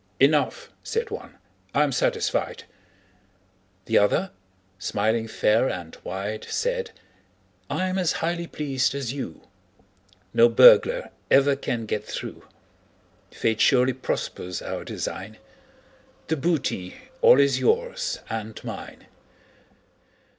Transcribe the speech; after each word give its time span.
"Enough," 0.19 0.71
said 0.81 1.11
one: 1.11 1.35
"I'm 1.75 1.91
satisfied." 1.91 2.63
The 3.85 3.99
other, 3.99 4.31
smiling 4.79 5.27
fair 5.27 5.69
and 5.69 5.95
wide, 6.03 6.45
Said: 6.49 6.89
"I'm 7.69 7.99
as 7.99 8.13
highly 8.13 8.47
pleased 8.47 8.95
as 8.95 9.13
you: 9.13 9.47
No 10.33 10.49
burglar 10.49 11.11
ever 11.29 11.55
can 11.55 11.85
get 11.85 12.03
through. 12.03 12.43
Fate 13.29 13.61
surely 13.61 13.93
prospers 13.93 14.59
our 14.59 14.83
design 14.83 15.37
The 16.29 16.35
booty 16.37 16.95
all 17.21 17.39
is 17.39 17.59
yours 17.59 18.21
and 18.27 18.59
mine." 18.63 19.05